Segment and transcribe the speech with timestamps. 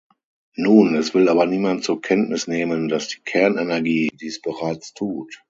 [0.55, 5.37] Nun, es will aber niemand zur Kenntnis nehmen, dass die Kernenergie dies bereits tut.